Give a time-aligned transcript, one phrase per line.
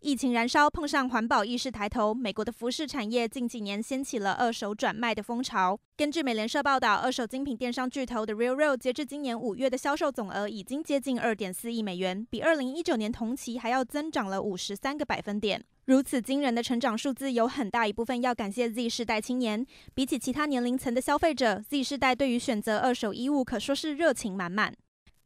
[0.00, 5.76] 疫情燃烧，碰上环保意识抬头，美国的服饰产业近几年掀起了二手转卖的风潮。
[5.96, 15.64] 根据美联社报道，二手精品电商巨头的 RealReal 截至今年五月的销售总额已经接近二点四亿美元，比二零一九年同期还要增长了五十三个百分点。
[15.86, 19.66] 如此惊人的成长数字，有很大一部分要感谢 Z 世代青年。
[19.94, 24.72] 比起其他年龄层的消费者，Z 世代对于选择二手衣物可说是热情满满。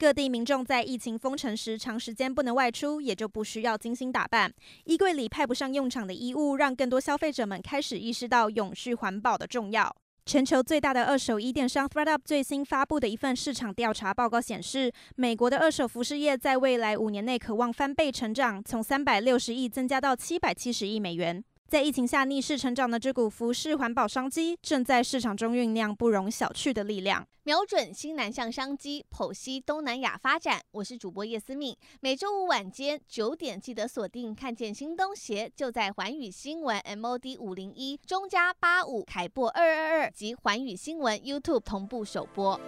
[0.00, 4.50] 各地民众在疫情封城时，长时间不能外出，也就不需要精心打扮。
[4.84, 9.94] 衣柜里派不上用场的衣物，让更多消费者们开始意识到永续环保的重要。
[10.24, 21.44] 全球最大的二手衣电商 ThredUp 最新发布的一份市场调查报告显示，美国的二手服饰业在未来五年内可望翻倍成长，从三百六十亿增加到七百七十亿美元。
[21.70, 27.24] 在疫情下逆势成长的这股服饰环保商机，正在市场中酝酿不容小觑的力量。
[27.44, 30.60] 瞄准新南向商机，剖析东南亚发展。
[30.72, 42.60] 我是主播叶思敏，每周五晚间九点记得锁定，看见新东协就在环宇新闻 MOD 五零一中加八五凯擘二二二及环宇新闻 YouTube 同步首播。